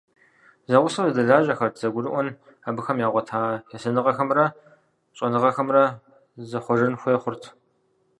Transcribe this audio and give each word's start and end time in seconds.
Зэгъусэу 0.71 1.11
зэдэлажьэхэр 1.15 1.71
зэгурыӀуэн, 1.79 2.27
абыхэм 2.67 2.97
ягъуэта 3.07 3.39
есэныгъэхэмрэ 3.75 4.45
щӀэныгъэмкӀэ 5.17 5.83
зэхъуэжэн 6.49 6.93
хуей 7.01 7.17
хъурт. 7.21 7.43